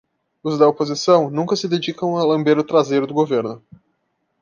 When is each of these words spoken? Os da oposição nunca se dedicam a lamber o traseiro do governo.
Os 0.41 0.57
da 0.57 0.67
oposição 0.67 1.29
nunca 1.29 1.55
se 1.55 1.67
dedicam 1.67 2.17
a 2.17 2.23
lamber 2.25 2.57
o 2.57 2.63
traseiro 2.63 3.05
do 3.05 3.13
governo. 3.13 3.63